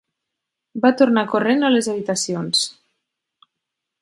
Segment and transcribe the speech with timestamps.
[0.85, 2.65] Va tornar corrent a les habitacions.